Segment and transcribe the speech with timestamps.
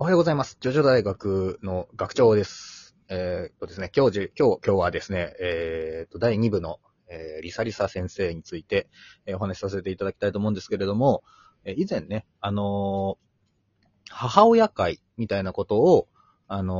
[0.00, 0.56] おはようございます。
[0.58, 2.96] ジョジョ大学の学長です。
[3.08, 8.88] えーっとですね、今日、今日、今日はですね、えーっと、第2部の、えーリサリサ先生について、
[9.24, 11.22] えーお話しさせていただきたいと思うんですけれども、
[11.64, 16.08] えー以前ね、あのー母親会みたいなことを、
[16.48, 16.76] あのー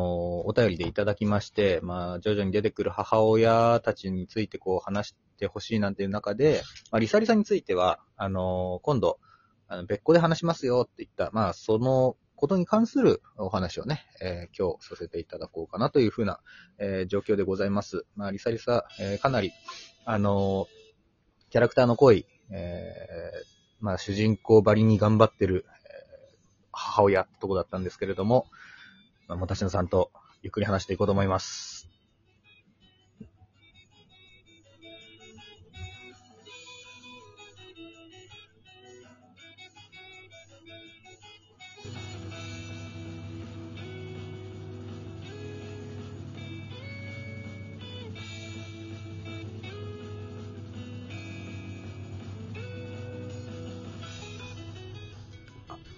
[0.49, 9.21] お便りでいただきまして、まあ、徐々に出てくる母親たちについてこう話してほしいなんていう中で、まあ、リサリサについては、あのー今度、
[9.69, 16.41] あの別個で話しますよって言った、まあ、そのことに関するお話をね、えー今日させていただこうかなというふうな、
[16.79, 18.05] えー状況でございます。
[18.17, 19.53] まあ、リサリサ、えーかなり、
[20.05, 20.67] あの
[21.51, 23.33] キャラクターの濃い、え
[23.81, 25.75] まあ、主人公ばりに頑張ってる、え
[26.73, 28.47] 母親ってとこだったんですけれども、
[29.29, 30.11] まあ、もたしのさんと
[30.43, 31.74] ゆっくり話していこうと思います。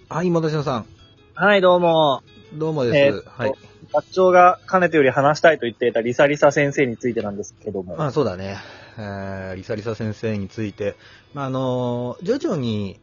[0.09, 0.85] はい、もたしのさん。
[1.33, 2.23] はい、どうも。
[2.53, 2.95] どうもです。
[2.95, 3.53] えーはい。
[3.91, 7.97] 学長がかねてより話したいと言っていたリサリサ先生についてなんですけども。
[7.97, 8.55] まあそうだね。
[8.97, 10.95] えー、リサリサ先生について、
[11.33, 13.01] まああの、徐々に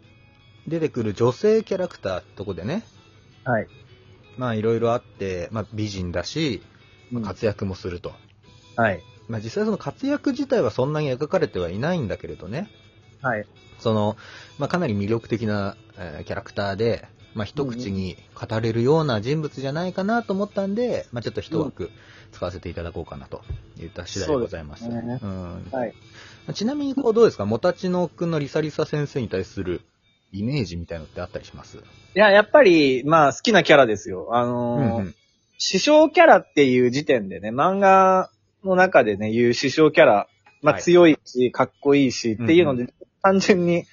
[0.67, 2.85] 出てくる女性キャラクターってとこでね、
[3.45, 3.67] はい。
[4.39, 6.63] まあいろいろあって、まあ美人だし、
[7.11, 8.13] まあ活躍もすると。
[8.77, 9.03] はい。
[9.29, 12.71] まあ実際その活躍自体はそんなに描かれてはいないんだけれどね、
[13.21, 13.47] はい。
[13.79, 14.17] その、
[14.59, 21.91] まあかなり魅力的な、えーキャラクターで、まあ一口に語れるような人物じゃないかなと思ったんで、まあちょっと一枠
[22.33, 23.43] 使わせていただこうかなと
[23.77, 24.85] 言った次第でございます。
[24.85, 25.95] そうですねうんはい。
[26.53, 27.47] ちなみに、こう、どうですか？
[27.47, 29.81] もたちのくんのリサリサ先生に対する
[30.31, 31.79] イメージみたいのってあったりします？
[31.79, 31.81] い
[32.15, 34.29] や、やっぱり、まあ、好きなキャラですよ。
[34.33, 35.15] あうのーんうん。
[35.57, 38.31] 師匠キャラっていう時点でね、漫画
[38.63, 40.29] の中でね、言う師匠キャラ、
[40.61, 43.85] まあ、はい強いし、かっこいいし、っていうので、単純に、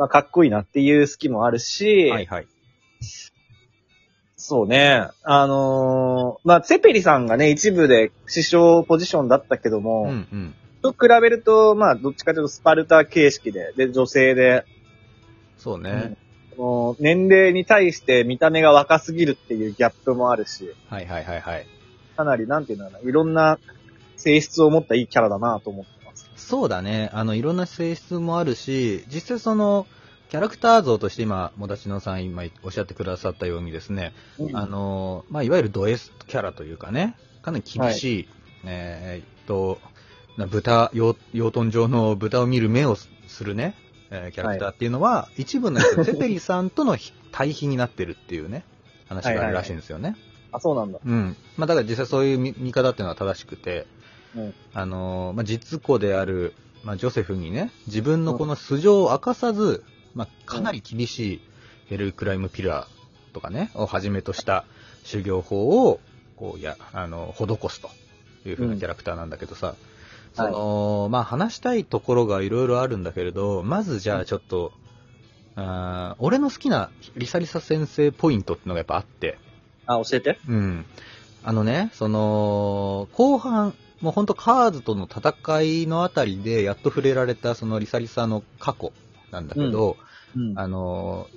[0.00, 2.46] まあ、かっこいいなっていう好きもあるし、はいはい。
[4.34, 5.08] そうね。
[5.22, 10.54] あのーまあ、セペリさんがね、一部で師匠ポジションだったけども、うんうん。
[10.80, 14.64] と比べると、まあ、どっちかというとスパルタ形式で、で、女性で、
[15.58, 16.16] そうね。
[16.56, 21.66] もう年齢に対して見た目が若すぎるっていうギャップもあるし、はいはいはいはい。
[22.16, 23.58] かなり、なんていうのかな、いろんな
[24.20, 26.30] 性質を持ったいいキャラだなと思ってます。
[26.36, 27.10] そうだね。
[27.12, 29.86] あの、いろんな性質もあるし、実際その、
[30.30, 34.12] キャラクター像として今、もたちのさん今おっしゃってくださったようにですね、
[34.52, 38.28] あの、まあ、いわゆるド S キャラというかね、かなり厳しい、
[38.64, 39.80] えーっと、
[40.36, 43.08] な豚、養養豚場の豚を見る目をす
[43.42, 43.74] るね、
[44.10, 48.64] えーキャラクターっていうのは、一部の人、セペリさんとのひ対比になってるっていうね、
[49.08, 50.16] 話があるらしいんですよね。
[50.52, 51.00] あ、そうなんだ。
[51.04, 51.36] うん。
[51.56, 53.86] まあ、だから実際そういう見見方っていうのは正しくて、
[54.36, 54.54] うん。
[54.74, 56.54] あのーまあ、実子である、
[56.84, 61.40] まあ、ジョセフにね、自分のこの素性を明かさず、まあ、かなり厳しい
[61.88, 64.64] ヘルクライムピラーとかね、をはじめとした
[65.04, 66.00] 修行法を、
[66.36, 67.90] こう、や、あの、施すと
[68.48, 69.74] いう風なキャラクターなんだけどさ、
[70.34, 74.72] その、まあ、話したいところがいろいろあるんだけれど、まずじゃあちょっと、
[75.56, 79.38] あー俺の好きなリサリサ先生ポイントってのがやっぱあって、
[79.86, 80.38] あ、教えて。
[80.48, 80.86] うん。
[81.42, 88.92] あのね、その、後半、もうほんとカーズとの戦いのあたりでやっと触れられたそのリサリサの過去
[89.30, 89.96] なんだけど、
[90.36, 91.28] うんあの、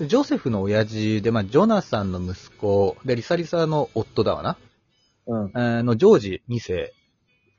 [0.00, 4.56] ジョセフの親父で、まあ、ジョナサンの息子で、リサリサの夫だわな。
[5.26, 5.50] うん。
[5.54, 6.94] あの、ジョージ2世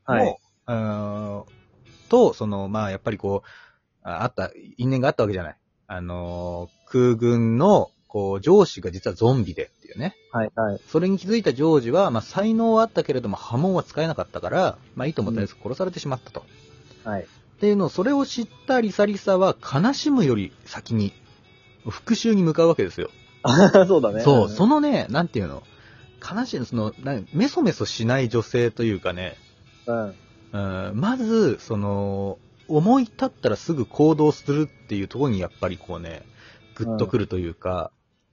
[0.08, 2.10] も、はい。
[2.10, 3.50] と、その、まあ、やっぱりこう、
[4.04, 5.58] ああった、因縁があったわけじゃない。
[5.88, 10.18] あの、空軍の、こう、上司が実はゾンビでっていうね。
[10.34, 10.52] はい。
[10.54, 10.82] はい。
[10.90, 16.44] それに気づいたジョージは、まあ、才能はあったけれども、波紋は使えなかったから、まあ、いいと思ったやつ殺されてしまったと。
[17.06, 17.22] はい。
[17.22, 17.26] っ
[17.62, 21.14] ていうのを、それを知ったリサリサは、悲しむより先に、
[21.88, 23.10] 復讐に向かうわけですよ。
[23.88, 24.22] そうだね。
[24.24, 25.64] そう、んそのね、なんていうの、
[26.22, 29.38] 悲しいの、その、なんメソメソしない女性というかね、
[29.88, 30.16] うん。
[30.52, 30.58] う
[30.92, 36.24] ん、まず、その、思い立ったらすぐ行動するっていうところにやっぱりこうね、
[36.76, 37.92] グッとくるというか、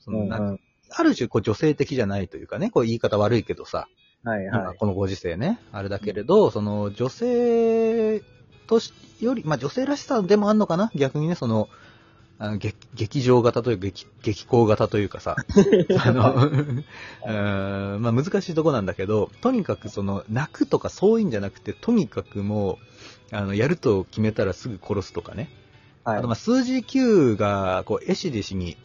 [0.08, 0.60] そのなうん
[0.90, 3.88] ある種こう女性的じゃないというかね、こう言い方悪いけどさ、
[4.24, 4.46] はい。
[4.46, 4.62] はい。
[4.64, 8.22] 今このご時世ね、あれだけれど、その女性
[8.66, 10.90] としより、まあ女性らしさでもあんのかな？
[10.94, 11.68] 逆にね、その、
[12.38, 15.36] あの劇劇場型というか劇、劇行型というかさ、
[16.02, 22.78] あの、 うーんまあ難しいとこなんだけど、とにかくその、泣くとかそういうんじゃなくて、とにかくも
[23.32, 25.50] う、あの、やると決めたらすぐ殺すとかね。
[26.04, 28.78] はいあと、まあ数字9が、こう、エシデシに、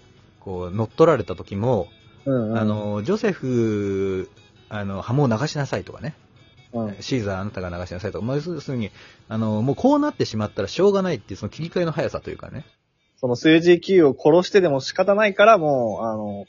[0.43, 1.87] こう、乗っ取られた時も、
[2.25, 2.57] うんうん。
[2.57, 4.29] あ、の、ジョセフ、
[4.69, 6.15] あの、ハモを流しなさいとかね。
[6.73, 6.95] うん。
[6.99, 8.91] シーザーあなたが流しなさいとか、まあ、要するに、
[9.27, 12.65] あの、もうこうなってしまったらしょうがないっていう、その切り替えの速さというかね。
[13.17, 16.45] その数字9を殺してでも仕方ないから、もう、あの、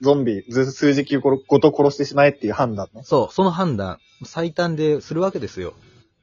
[0.00, 3.02] ゾンビ、ず数字9ごと殺してしまえっていう判断ね。
[3.04, 5.74] そう、その判断、最短でするわけですよ。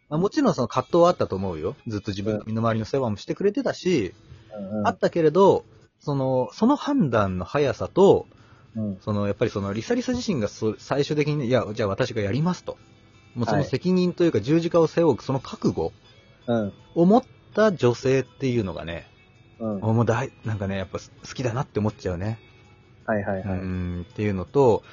[0.10, 1.76] まあ、もちろんその葛藤はあったと思うよ。
[1.88, 4.14] ずっと自分の身の回りの世話もしてくれてたし、
[4.54, 5.66] うんうんあったけれど、
[6.00, 8.28] その、その判断の速さと、
[8.76, 8.98] うん。
[9.02, 12.78] その、やっぱりその、リサリサ自身がそ最終的に、いや、じゃあ私がやりますと。
[13.36, 15.94] もうそのはい責任というか十字架を背負う、その覚悟
[16.48, 16.74] うん。
[16.96, 17.24] を持っ
[17.54, 19.08] た女性っていうのがね、
[19.60, 19.80] うん。
[19.80, 22.40] もう大、なんかね、やっぱ好きだなって思っちゃうね。
[23.06, 23.60] はいはいはい。
[23.60, 24.84] うん、っていうのと、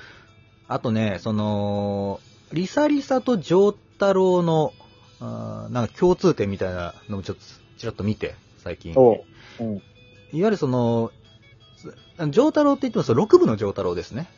[0.68, 2.20] あとね、その、
[2.52, 4.72] リサリサとジョータロウの、
[5.20, 7.42] あーなんか共通点みたいなのもちょっと
[7.78, 8.94] ちらっと見て、最近。
[8.96, 9.24] おう。
[9.60, 9.82] うん。
[10.32, 11.12] ゆるその、
[12.18, 14.28] ジョータロウって言ってもその6部のジョータロウですね。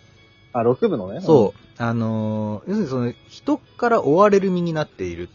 [0.53, 1.21] あ、6部のね。
[1.21, 1.83] そう。
[1.83, 5.29] あのー要するにその、人から追われる身になっている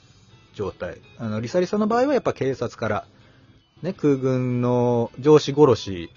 [0.53, 0.97] 状態。
[1.17, 3.05] あの、リサリサの場合はやっぱ警察から、
[3.81, 6.09] ね、空軍の上司殺し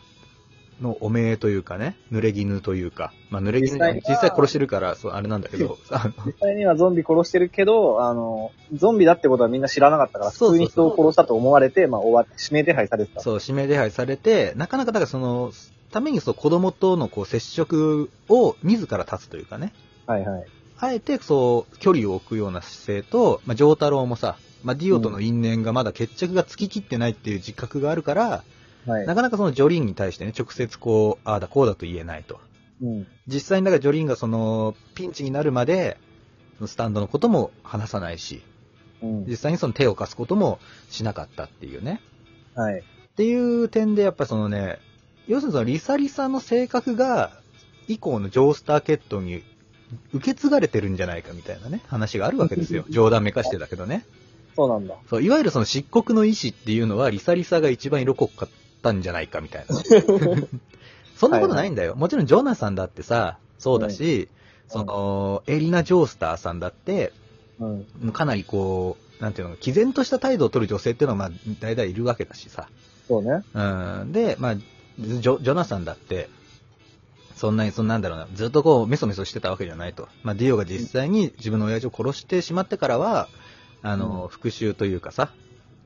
[0.81, 5.79] の汚名というかね、濡れ衣というか、まあ濡れ衣実際実際殺してるから、そう、あれなんだけど、
[6.27, 13.21] 実際にはゾンビ殺してるけど、あの、ゾンビだってことはみんな知らなかったから、普通に人を殺したと思われて、まあ、終わって、指名手配されてた。
[13.21, 15.53] そう、指名手配されて、なかなかだからその、
[15.91, 19.73] ためにそう子供とのこう接触を自ら立つというかね、
[20.07, 20.45] はいはい。
[20.79, 28.43] あえてそう、距離を置くような姿勢と、まあ、ジョータロウもさ、まあ、ディオとの因縁がまだ決着がつききってないっていう自覚があるから、
[28.87, 29.07] はい。
[29.07, 32.41] なかなかそのジョリーンに対してね、直接こう、ああだこうだと言えないと。
[32.83, 33.07] うん。
[33.27, 35.99] 実際にだからジョリーンがその、ピンチになるまで、
[36.67, 38.43] スタンドのことも話さないし、
[39.03, 39.27] うん。
[39.27, 40.59] 実際にその手を貸すことも
[40.91, 42.01] しなかったっていうね。
[42.55, 42.81] はい。
[42.81, 42.83] っ
[43.17, 44.79] ていう点でやっぱりそのね、
[45.27, 47.33] 要するにそのリサリサの性格が、
[47.87, 49.43] 以降のジョースター決闘に
[50.13, 52.85] 受け継がれてるんじゃないかみたいなね、話があるわけですよ。
[52.91, 54.05] 冗談めかしてだけどね。
[54.57, 54.95] そうなんだ。
[55.09, 58.49] そう、いわゆるその漆黒の意志っていうのは、リサリサが一番色濃かっ
[58.85, 59.75] たんじゃないかみたいな。
[61.17, 61.97] そんなことないんだよ。
[61.97, 64.29] もちろんジョナサンだってさ、そうだし、
[64.69, 67.13] その、エリナ・ジョースターさんだって、
[67.59, 67.67] う
[68.09, 68.13] ん。
[68.13, 72.69] かなりこう、なんていうの、毅然とした態度を取る女性っていうのは、まあ、大体いるわけだしさ。
[73.09, 73.45] そうね。
[73.55, 73.63] う
[74.05, 74.13] ん。
[74.13, 76.29] で、まあ、ジョ、ジョナサンだって、
[77.37, 80.09] そんなに、そんなんだろうな、ずっとこう、メソメソしてたわけじゃないと。
[80.23, 83.29] まあ、ディオが実際に自分の親父を殺してしまってからは、
[83.83, 85.31] あの、うん復讐というかさ、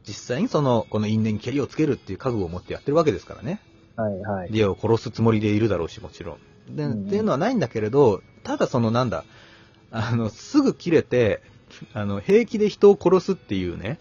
[0.08, 3.60] 実際にその、この因縁に蹴りをつけるっていう覚悟を持ってやってるわけですからね。
[3.94, 4.50] はいはい。
[4.50, 6.38] ディオを殺すつもりでいるだろうし、もちろ
[6.70, 6.76] ん。
[6.76, 9.24] で、うんっていうのはないんだけれど、ただそのなんだ、
[9.90, 11.42] あの、すぐ切れて、
[11.92, 13.98] あの、平気で人を殺すっていうね、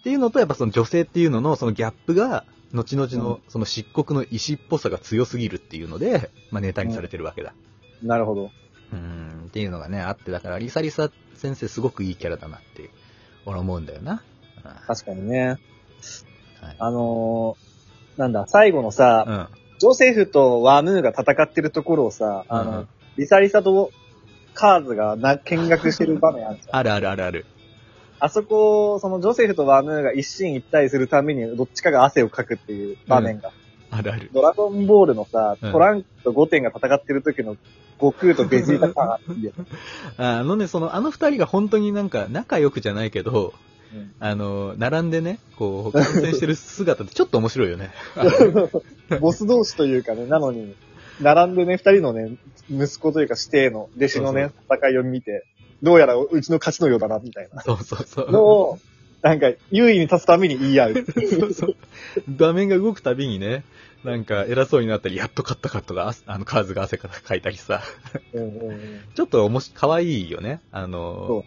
[0.00, 2.44] っていうのと、やっぱその女性っていうののそのギャップが、
[2.74, 7.54] 後々のその漆黒の石っぽさが強すぎるっていうので、まあネタにされてるわけだ。
[8.02, 8.50] なるほど。
[8.92, 12.90] うん、っていうのがね、あって、だからリサリサ先生すごくいいキャラだなって、
[13.46, 14.22] 俺思うんだよな。
[14.64, 15.48] うん確かにね。
[15.48, 15.58] はい
[16.78, 19.46] あのー、なんだ、最後のさ、うん。
[19.78, 22.88] ジョセフとワムーが戦ってるところをさ、あの、うん
[23.18, 23.90] リサリサと
[24.54, 26.76] カーズがな見学してる場面あるじゃん。
[26.76, 27.46] あるあるあるある。
[28.20, 33.50] あそこ、そのジョセフとワムーが一進一退するためにどっちかが汗をかくっていう場面が。
[33.90, 34.30] あるある。
[34.32, 37.56] ドラゴンボールのさ、うんトランクとゴテンが戦ってる時の
[37.98, 39.52] 悟空とベジータ感がいいよ。
[40.16, 43.71] あのね、 その、あの二人が本当になんか仲良くじゃないけど、うん
[44.20, 47.90] あの、並んでね、こう、観戦してる姿ってちょっと面白いよね。
[49.20, 50.74] ボス同士というかね、なのに、
[51.20, 52.36] 並んでね、二人のね、
[52.70, 55.44] 息子というか師弟の弟子のね、戦いを見て、
[55.82, 58.30] どうやらうちの勝ちのようだな、みたいなそうそうそう。
[58.30, 58.78] のを、
[59.20, 60.94] なんか、優位に立つために言い合う。
[60.94, 61.76] そうそう。
[62.36, 63.64] 画面が動くたびにね、
[64.04, 67.82] なんか偉そうになったり、やっと勝ったかとか、ああの、カーズが汗かかいたりさ、
[68.32, 70.60] うんうんうんちょっとおもし、可愛いよね。
[70.72, 71.44] あその、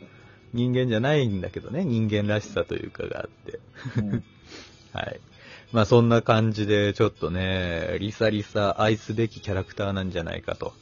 [0.56, 3.60] 人間じゃないんだけどね、人間らしさというかがあって。
[3.98, 4.00] う。
[4.00, 4.24] う ん
[4.94, 5.20] はい。
[5.74, 10.74] まあそんな感じで、ちょっとね、リサリサ愛すべきキャラクターなんじゃないかと。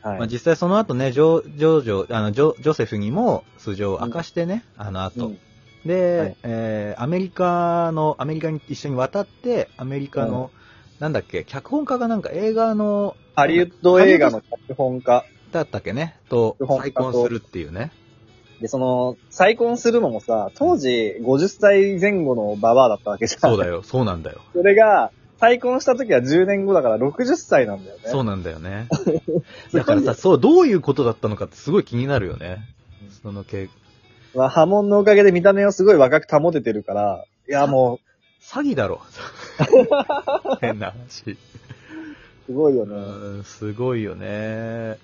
[0.00, 5.26] はいまあ実際その後ね、ジョ、ジョジョ、あの、ジョ、ジョセフにも素性を明かしてね、あの後。
[5.26, 5.38] うん
[5.86, 10.50] で、はいえー、アメリカの、アメリカに一緒に渡って、アメリカの、
[10.98, 15.24] なんだっけ、脚本家がなんか映画の、ハリウッド映画の脚本家。
[15.52, 17.92] だったっけね、と再婚するっていうね。
[18.60, 23.50] で、その、再婚するのもさ、当時50歳前後のババアだったわけじゃん。
[23.50, 24.40] そうだよ、そうなんだよ。
[24.52, 28.02] それが、再婚した時は10年後だから60歳なんだよね。
[28.06, 28.88] そうなんだよね。
[29.72, 32.64] だからさ、そう、どういうことだったのかってすごい気になるよね。
[33.22, 33.68] そのけ、
[34.34, 38.00] まあ、波紋のおかげで見た目をすごい若く保ててるから、いやも
[38.42, 39.00] 詐欺だろ。
[40.60, 41.36] 変な話。
[42.46, 42.94] すごいよね。
[42.94, 44.98] うんすごいよね。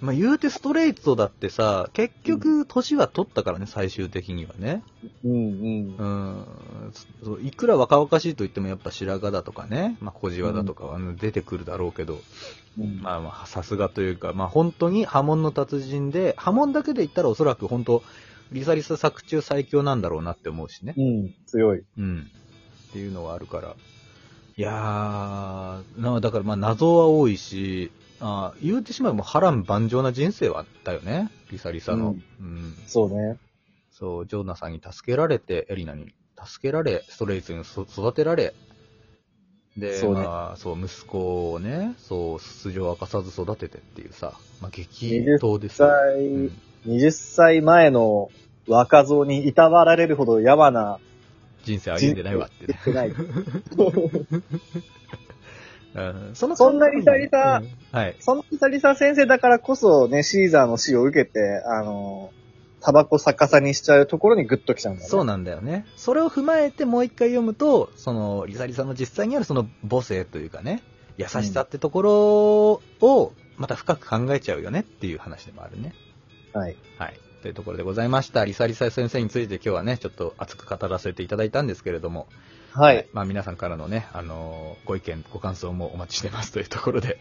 [0.00, 4.82] まあ、言うてストレートだってさ、結局、年は取ったからね、最終的にはね。
[5.24, 6.44] うんうん
[7.24, 7.34] う。
[7.40, 7.46] ん。
[7.46, 12.20] いくら若々しいと言っても、やっぱ白髪だとかね、まあ、小じわだとかはね出てくるだろうけど、
[12.78, 18.02] うんまあまあ、さすがというか、まあ本当に波紋の達人で、波紋だけで言ったらおそらく本当、
[18.52, 20.94] リサリサ作中最強なんだろうなって思うしね。
[20.96, 21.82] うん、強い。
[21.98, 22.26] うん。
[22.88, 23.74] っていうのはあるから。
[24.58, 31.30] いやー、なだからまあ謎は多いし、あー言うてしまえば波乱万丈な人生はあったよね。
[31.50, 32.10] リサリサの。
[32.10, 32.74] うんうん。
[32.86, 33.38] そうね。
[33.90, 38.54] そう、ジョーナさんに助けられて、エリナに助けられ、ストレイツにそ育てられ、
[39.76, 45.08] で、そうねまあ、そう、息子をね、そう、素性を明かさず育ててっていうさ、まあ、激
[45.40, 45.88] 闘ですよ。
[45.88, 46.52] 歳、うん
[46.86, 48.30] 20歳前の
[48.68, 51.00] 若造にいたわられるほどやわな、
[51.64, 52.78] 人生歩んでないわってね。
[52.94, 53.12] ない。
[55.96, 58.16] うんそのそんなリサリサうんはい。
[58.20, 62.30] そんなリサリサ先生だからこそね、シーザーの死を受けて、あの、
[62.80, 65.08] タバコ逆さにしちゃうところにグッときちゃうんだね。
[65.08, 65.86] そうなんだよね。
[65.96, 70.82] それを踏まえてもう一回読むと、その、リサリサの実際にあるその母性というかね、
[71.16, 75.94] 優しさってところを、また深く考えちゃうよねっていう話でもあるね。
[76.52, 76.76] はい。
[76.98, 77.18] はい。
[77.42, 78.44] というところでございました。
[78.44, 82.28] リサリサ先生について今日はね、ちょっと熱く語らせていただいたんですけれども、
[82.78, 83.08] はい。
[83.14, 87.18] まあ皆さんからのね、あのーご意見、ご感想もお待ちしてます というところで。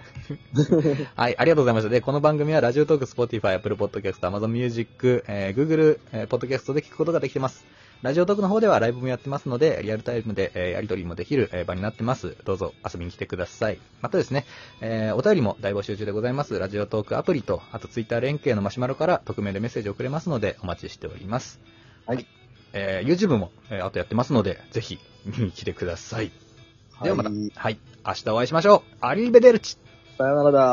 [1.15, 1.89] はい、ありがとうございました。
[1.89, 7.65] で、この番組はラジオトーク、Spotify、Apple Podcast、Amazon Music、えー Google、えー、ポッドキャストで聞くことができてます。
[8.01, 12.35] ラジオトークの方ではライブもやってますので、リアルタイムで、えーやり取りもできる、えー場になってます。
[12.43, 13.79] どうぞ遊びに来てください。
[14.01, 14.45] またですね、
[14.81, 16.59] えーお便りも大募集中でございます。
[16.59, 21.61] ラジオトークアプリと、あと Twitter 連携のマシュマロから匿名でメッセージをくれますので、お待ちしております。
[22.05, 22.27] はい。
[22.75, 26.31] えー YouTube も、えーあとやってますので、ぜひ見に来てください。
[27.01, 27.79] ではまた、はいはい。
[28.05, 28.95] 明日お会いしましょう。
[29.01, 29.77] アリーベデルチ
[30.17, 30.65] さよならだ。